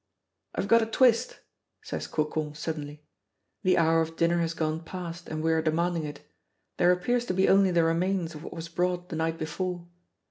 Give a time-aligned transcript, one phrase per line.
[0.55, 1.41] "I've got a twist!"
[1.83, 3.03] says Cocon suddenly.
[3.61, 6.21] The hour of dinner has gone past and we are demanding it.
[6.77, 9.85] There appears to be only the remains of what was brought the night before.